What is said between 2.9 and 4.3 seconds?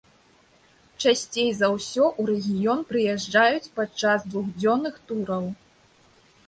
прыязджаюць падчас